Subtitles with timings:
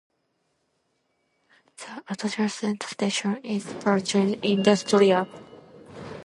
[1.77, 5.27] The adjacent station is Parque Industrial.